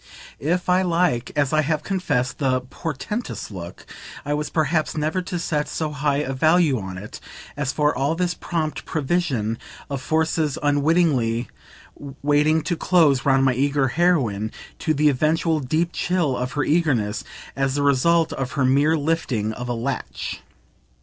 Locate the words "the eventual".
14.95-15.59